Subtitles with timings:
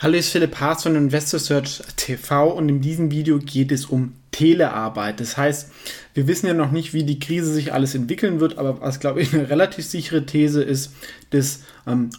[0.00, 3.84] Hallo, hier ist Philipp Haas von Investor Search TV und in diesem Video geht es
[3.86, 5.18] um Telearbeit.
[5.18, 5.72] Das heißt,
[6.14, 9.20] wir wissen ja noch nicht, wie die Krise sich alles entwickeln wird, aber was, glaube
[9.20, 10.92] ich, eine relativ sichere These ist,
[11.30, 12.10] dass ähm,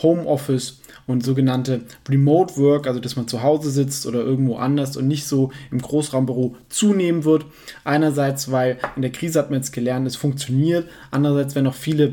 [0.00, 5.08] Homeoffice und sogenannte Remote Work, also dass man zu Hause sitzt oder irgendwo anders und
[5.08, 7.46] nicht so im Großraumbüro zunehmen wird.
[7.82, 10.88] Einerseits, weil in der Krise hat man jetzt gelernt, es funktioniert.
[11.10, 12.12] Andererseits, wenn noch viele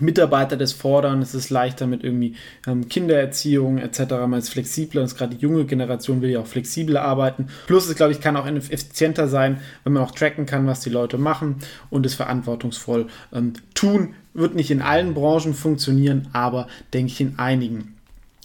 [0.00, 2.34] Mitarbeiter das fordern, es ist leichter mit irgendwie
[2.66, 4.00] ähm, Kindererziehung etc.
[4.26, 7.48] Man ist flexibler, und gerade die junge Generation will ja auch flexibler arbeiten.
[7.66, 10.90] Plus es, glaube ich, kann auch effizienter sein, wenn man auch tracken kann, was die
[10.90, 11.56] Leute machen
[11.90, 14.14] und es verantwortungsvoll ähm, tun.
[14.34, 17.94] Wird nicht in allen Branchen funktionieren, aber denke ich in einigen.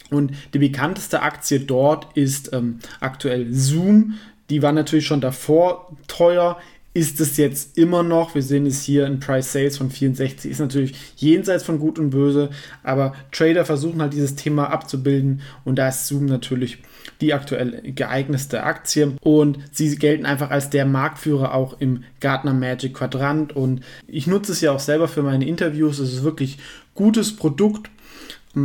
[0.10, 4.16] Und die bekannteste Aktie dort ist ähm, aktuell Zoom.
[4.49, 6.58] Die war natürlich schon davor teuer,
[6.94, 10.60] ist es jetzt immer noch, wir sehen es hier in Price Sales von 64, ist
[10.60, 12.50] natürlich jenseits von Gut und Böse,
[12.84, 16.80] aber Trader versuchen halt dieses Thema abzubilden und da ist Zoom natürlich
[17.22, 19.13] die aktuell geeignetste Aktie.
[19.22, 23.55] Und sie gelten einfach als der Marktführer auch im Gartner Magic Quadrant.
[23.55, 26.57] Und ich nutze es ja auch selber für meine Interviews, es ist wirklich
[26.94, 27.90] gutes Produkt.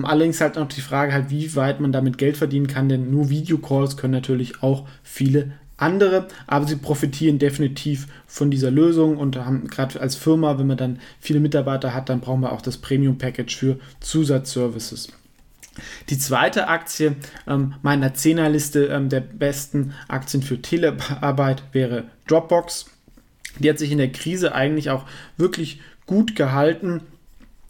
[0.02, 3.30] Allerdings halt noch die Frage halt, wie weit man damit Geld verdienen kann, denn nur
[3.30, 9.68] Videocalls können natürlich auch viele andere, aber sie profitieren definitiv von dieser Lösung und haben
[9.68, 13.16] gerade als Firma, wenn man dann viele Mitarbeiter hat, dann brauchen wir auch das Premium
[13.16, 15.08] Package für Zusatzservices.
[16.10, 17.14] Die zweite Aktie
[17.46, 22.86] ähm, meiner Zehnerliste ähm, der besten Aktien für Telearbeit wäre Dropbox.
[23.60, 25.04] Die hat sich in der Krise eigentlich auch
[25.36, 27.02] wirklich gut gehalten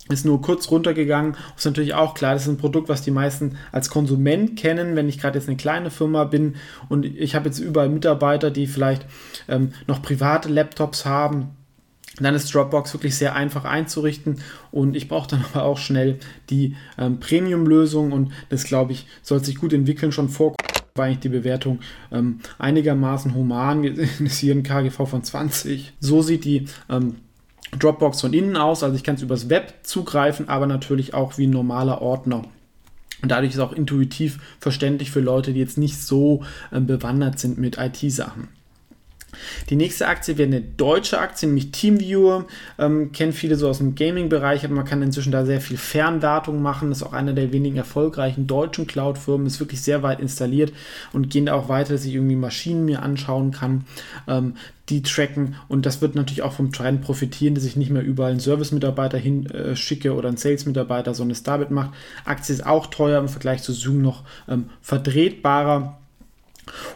[0.08, 1.36] ist nur kurz runtergegangen.
[1.56, 4.96] Ist natürlich auch klar, das ist ein Produkt, was die meisten als Konsument kennen.
[4.96, 6.56] Wenn ich gerade jetzt eine kleine Firma bin
[6.88, 9.06] und ich habe jetzt überall Mitarbeiter, die vielleicht
[9.48, 11.50] ähm, noch private Laptops haben,
[12.20, 16.18] dann ist Dropbox wirklich sehr einfach einzurichten und ich brauche dann aber auch schnell
[16.50, 20.12] die ähm, Premium-Lösung und das glaube ich soll sich gut entwickeln.
[20.12, 20.54] Schon vor
[20.94, 21.78] war eigentlich die Bewertung
[22.10, 23.82] ähm, einigermaßen human.
[23.82, 25.94] Wir sehen hier ein KGV von 20.
[26.00, 27.16] So sieht die ähm,
[27.76, 31.46] Dropbox von innen aus, also ich kann es übers Web zugreifen, aber natürlich auch wie
[31.46, 32.44] ein normaler Ordner.
[33.20, 37.58] Und dadurch ist auch intuitiv verständlich für Leute, die jetzt nicht so äh, bewandert sind
[37.58, 38.48] mit IT-Sachen.
[39.68, 42.46] Die nächste Aktie wäre eine deutsche Aktie, nämlich TeamViewer.
[42.78, 46.62] Ähm, kennen viele so aus dem Gaming-Bereich, aber man kann inzwischen da sehr viel Fernwartung
[46.62, 46.88] machen.
[46.88, 50.72] Das ist auch einer der wenigen erfolgreichen deutschen Cloud-Firmen, ist wirklich sehr weit installiert
[51.12, 53.84] und gehen da auch weiter, dass ich irgendwie Maschinen mir anschauen kann.
[54.26, 54.54] Ähm,
[54.88, 58.30] die tracken und das wird natürlich auch vom Trend profitieren, dass ich nicht mehr überall
[58.30, 61.90] einen Service-Mitarbeiter hinschicke äh, oder einen Sales-Mitarbeiter, sondern es damit macht.
[62.24, 65.98] Aktie ist auch teuer im Vergleich zu Zoom noch ähm, vertretbarer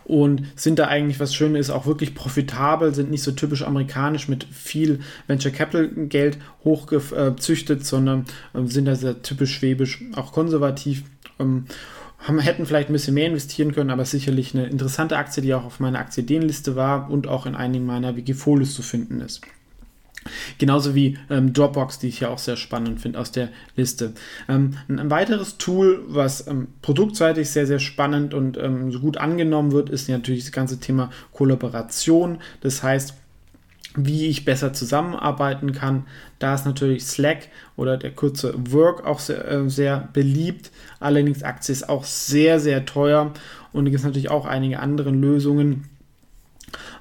[0.05, 4.29] und sind da eigentlich, was schön ist, auch wirklich profitabel, sind nicht so typisch amerikanisch
[4.29, 11.05] mit viel Venture Capital Geld hochgezüchtet, sondern äh, sind da sehr typisch schwäbisch, auch konservativ.
[11.39, 11.67] Ähm,
[12.19, 15.65] haben, hätten vielleicht ein bisschen mehr investieren können, aber sicherlich eine interessante Aktie, die auch
[15.65, 19.41] auf meiner Aktienliste war und auch in einigen meiner Wikifolios zu finden ist.
[20.59, 24.13] Genauso wie ähm, Dropbox, die ich ja auch sehr spannend finde aus der Liste.
[24.49, 29.73] Ähm, ein, weiteres Tool, was ähm, produktseitig sehr, sehr spannend und ähm, so gut angenommen
[29.73, 32.39] wird, ist natürlich das ganze Thema Kollaboration.
[32.61, 33.15] Das heißt,
[33.95, 36.07] wie ich besser zusammenarbeiten kann.
[36.39, 40.71] Da ist natürlich Slack oder der kurze Work auch sehr, äh, sehr beliebt.
[40.99, 43.33] Allerdings Aktie ist auch sehr, sehr teuer
[43.73, 45.85] und es gibt natürlich auch einige andere Lösungen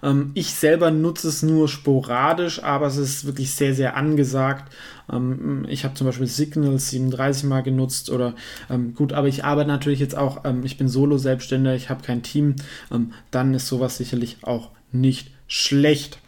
[0.03, 4.73] ähm, ich selber nutze es nur sporadisch, aber es ist wirklich sehr, sehr angesagt.
[5.11, 8.35] Ähm, ich habe zum Beispiel Signal 37 mal genutzt oder
[8.69, 12.23] ähm, gut, aber ich arbeite natürlich jetzt auch, ähm, ich bin Solo-Selbstständiger, ich habe kein
[12.23, 12.55] Team,
[12.91, 16.19] ähm, dann ist sowas sicherlich auch nicht schlecht.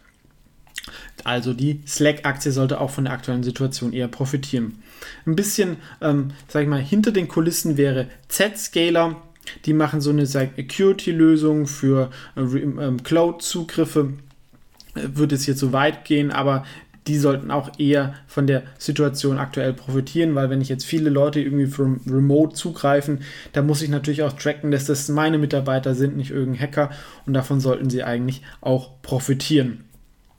[1.23, 4.83] Also die Slack-Aktie sollte auch von der aktuellen Situation eher profitieren.
[5.25, 9.21] Ein bisschen, ähm, sag ich mal, hinter den Kulissen wäre Z-Scaler.
[9.65, 14.13] Die machen so eine Security-Lösung für äh, ähm, Cloud-Zugriffe.
[14.95, 16.63] Äh, Würde es hier zu weit gehen, aber
[17.07, 21.41] die sollten auch eher von der Situation aktuell profitieren, weil wenn ich jetzt viele Leute
[21.41, 23.19] irgendwie from remote zugreifen,
[23.51, 26.89] da muss ich natürlich auch tracken, dass das meine Mitarbeiter sind, nicht irgendein Hacker
[27.25, 29.83] und davon sollten sie eigentlich auch profitieren.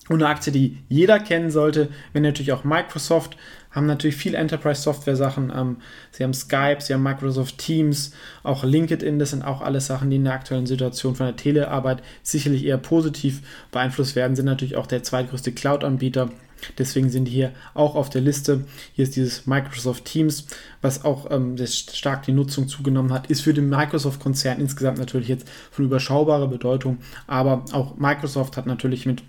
[0.09, 3.37] Und eine Aktie, die jeder kennen sollte, wenn natürlich auch Microsoft,
[3.75, 5.53] haben natürlich viel Enterprise-Software-Sachen.
[5.55, 5.77] Ähm,
[6.13, 8.13] sie haben Skype, sie haben Microsoft Teams,
[8.43, 12.03] auch LinkedIn, das sind auch alles Sachen, die in der aktuellen Situation von der Telearbeit
[12.23, 13.43] sicherlich eher positiv
[13.73, 16.31] beeinflusst werden, sind natürlich auch der zweitgrößte Cloud-Anbieter.
[16.79, 18.65] Deswegen sind die hier auch auf der Liste.
[18.95, 20.47] Hier ist dieses Microsoft Teams,
[20.81, 25.29] was auch ähm, sehr stark die Nutzung zugenommen hat, ist für den Microsoft-Konzern insgesamt natürlich
[25.29, 26.99] jetzt von überschaubarer Bedeutung.
[27.27, 29.23] Aber auch Microsoft hat natürlich mit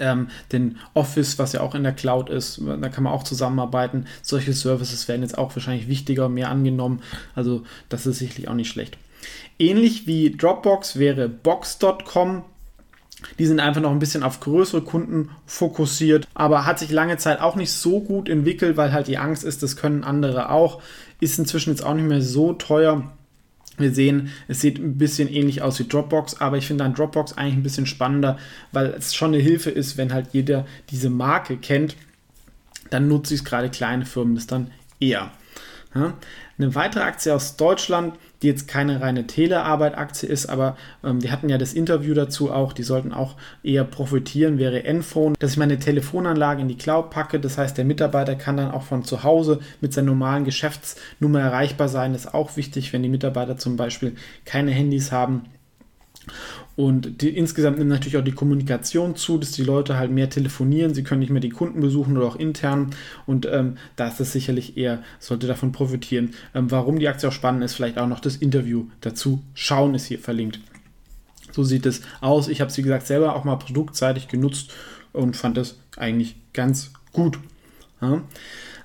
[0.00, 4.06] ähm, den Office, was ja auch in der Cloud ist, da kann man auch zusammenarbeiten.
[4.22, 7.02] Solche Services werden jetzt auch wahrscheinlich wichtiger, mehr angenommen.
[7.34, 8.98] Also das ist sicherlich auch nicht schlecht.
[9.58, 12.44] Ähnlich wie Dropbox wäre Box.com.
[13.38, 17.40] Die sind einfach noch ein bisschen auf größere Kunden fokussiert, aber hat sich lange Zeit
[17.40, 20.80] auch nicht so gut entwickelt, weil halt die Angst ist, das können andere auch.
[21.20, 23.12] Ist inzwischen jetzt auch nicht mehr so teuer.
[23.80, 27.32] Wir sehen, es sieht ein bisschen ähnlich aus wie Dropbox, aber ich finde dann Dropbox
[27.34, 28.38] eigentlich ein bisschen spannender,
[28.72, 31.96] weil es schon eine Hilfe ist, wenn halt jeder diese Marke kennt,
[32.90, 35.32] dann nutze ich es gerade kleine Firmen das dann eher.
[35.92, 41.48] Eine weitere Aktie aus Deutschland, die jetzt keine reine Telearbeit-Aktie ist, aber ähm, wir hatten
[41.48, 45.78] ja das Interview dazu auch, die sollten auch eher profitieren, wäre Enphone, dass ich meine
[45.78, 47.40] Telefonanlage in die Cloud packe.
[47.40, 51.88] Das heißt, der Mitarbeiter kann dann auch von zu Hause mit seiner normalen Geschäftsnummer erreichbar
[51.88, 52.12] sein.
[52.12, 54.14] Das ist auch wichtig, wenn die Mitarbeiter zum Beispiel
[54.44, 55.46] keine Handys haben
[56.76, 60.94] und die, insgesamt nimmt natürlich auch die Kommunikation zu, dass die Leute halt mehr telefonieren,
[60.94, 62.90] sie können nicht mehr die Kunden besuchen oder auch intern.
[63.26, 66.34] Und ähm, da ist das sicherlich eher, sollte davon profitieren.
[66.54, 70.06] Ähm, warum die Aktie auch spannend ist, vielleicht auch noch das Interview dazu schauen, ist
[70.06, 70.60] hier verlinkt.
[71.52, 72.48] So sieht es aus.
[72.48, 74.72] Ich habe es, wie gesagt, selber auch mal produktseitig genutzt
[75.12, 77.38] und fand das eigentlich ganz gut.
[78.00, 78.22] Ja.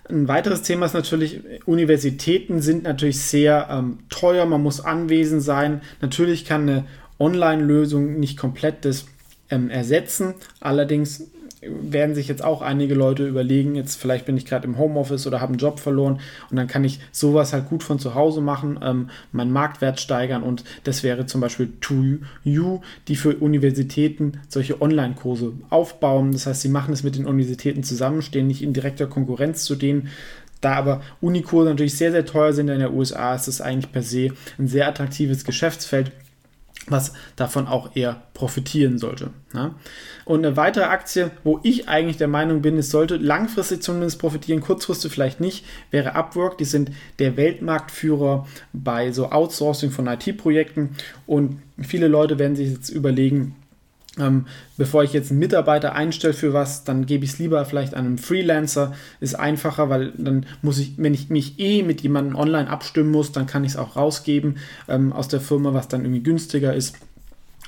[0.08, 5.82] Ein weiteres Thema ist natürlich, Universitäten sind natürlich sehr ähm, teuer, man muss anwesend sein.
[6.00, 6.86] Natürlich kann eine
[7.20, 9.06] Online-Lösung nicht komplett das
[9.50, 10.34] ähm, ersetzen.
[10.60, 11.24] Allerdings
[11.68, 15.42] werden sich jetzt auch einige Leute überlegen, jetzt vielleicht bin ich gerade im Homeoffice oder
[15.42, 16.20] habe einen Job verloren
[16.50, 20.44] und dann kann ich sowas halt gut von zu Hause machen, ähm, meinen Marktwert steigern
[20.44, 21.96] und das wäre zum Beispiel To
[23.08, 26.32] die für Universitäten solche Online-Kurse aufbauen.
[26.32, 29.76] Das heißt, sie machen es mit den Universitäten zusammen, stehen nicht in direkter Konkurrenz zu
[29.76, 30.10] denen,
[30.62, 34.04] da aber Unikurse natürlich sehr, sehr teuer sind in der USA, ist es eigentlich per
[34.04, 36.12] se ein sehr attraktives Geschäftsfeld
[36.88, 39.32] was davon auch eher profitieren sollte.
[39.54, 39.74] Ne?
[40.24, 44.62] Und eine weitere Aktie, wo ich eigentlich der Meinung bin, es sollte langfristig zumindest profitieren,
[44.62, 46.58] kurzfristig vielleicht nicht, wäre Upwork.
[46.58, 50.96] Die sind der Weltmarktführer bei so Outsourcing von IT-Projekten
[51.26, 53.56] und viele Leute werden sich jetzt überlegen,
[54.20, 54.46] ähm,
[54.78, 58.06] bevor ich jetzt einen Mitarbeiter einstelle für was, dann gebe ich es lieber vielleicht an
[58.06, 58.94] einen Freelancer.
[59.20, 63.32] Ist einfacher, weil dann muss ich, wenn ich mich eh mit jemandem online abstimmen muss,
[63.32, 64.58] dann kann ich es auch rausgeben
[64.88, 66.98] ähm, aus der Firma, was dann irgendwie günstiger ist.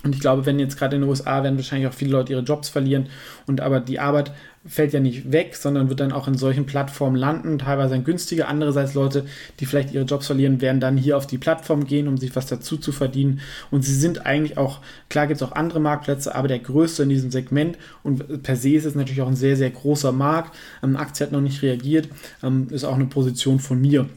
[0.04, 2.44] Und ich glaube, wenn jetzt gerade in den USA werden wahrscheinlich auch viele Leute ihre
[2.44, 3.08] Jobs verlieren
[3.48, 4.32] und aber die Arbeit
[4.68, 8.48] fällt ja nicht weg, sondern wird dann auch in solchen Plattformen landen, teilweise ein günstiger.
[8.48, 9.26] Andererseits Leute,
[9.60, 12.48] die vielleicht ihre Jobs verlieren, werden dann hier auf die Plattform gehen, um sich was
[12.48, 13.40] dazu zu verdienen.
[13.72, 17.10] Und sie sind eigentlich auch, klar gibt es auch andere Marktplätze, aber der größte in
[17.10, 17.78] diesem Segment.
[18.04, 20.56] Und per se ist es natürlich auch ein sehr, sehr großer Markt.
[20.84, 22.10] Ähm, Aktie hat noch nicht reagiert,
[22.44, 24.08] ähm, ist auch eine Position von mir.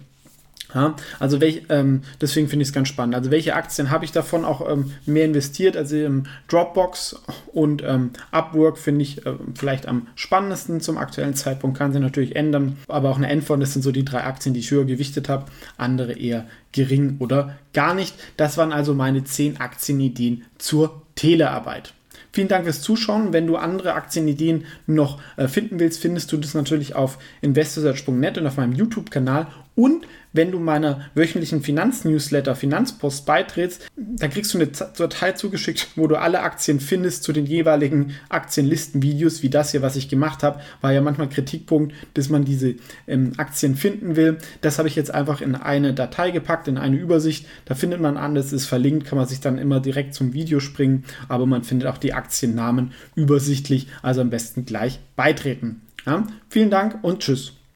[0.74, 3.14] Ja, also welch, ähm, deswegen finde ich es ganz spannend.
[3.14, 5.76] Also welche Aktien habe ich davon auch ähm, mehr investiert?
[5.76, 7.20] Also im Dropbox
[7.52, 11.78] und ähm, Upwork finde ich äh, vielleicht am spannendsten zum aktuellen Zeitpunkt.
[11.78, 14.60] Kann sich natürlich ändern, aber auch eine Endfond, das sind so die drei Aktien, die
[14.60, 15.46] ich höher gewichtet habe.
[15.76, 18.14] Andere eher gering oder gar nicht.
[18.36, 21.94] Das waren also meine zehn Aktienideen zur Telearbeit.
[22.32, 23.32] Vielen Dank fürs Zuschauen.
[23.32, 28.46] Wenn du andere Aktienideen noch äh, finden willst, findest du das natürlich auf investorsearch.net und
[28.46, 29.48] auf meinem YouTube-Kanal.
[29.74, 36.06] Und wenn du meiner wöchentlichen Finanznewsletter Finanzpost beitrittst, dann kriegst du eine Datei zugeschickt, wo
[36.06, 40.60] du alle Aktien findest zu den jeweiligen Aktienlistenvideos, wie das hier, was ich gemacht habe.
[40.82, 42.76] War ja manchmal Kritikpunkt, dass man diese
[43.08, 44.38] ähm, Aktien finden will.
[44.60, 47.46] Das habe ich jetzt einfach in eine Datei gepackt, in eine Übersicht.
[47.64, 51.04] Da findet man alles, ist verlinkt, kann man sich dann immer direkt zum Video springen,
[51.28, 55.80] aber man findet auch die Aktiennamen übersichtlich, also am besten gleich beitreten.
[56.06, 56.26] Ja?
[56.50, 57.54] Vielen Dank und tschüss.